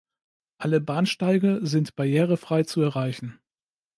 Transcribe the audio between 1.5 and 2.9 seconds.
sind barrierefrei zu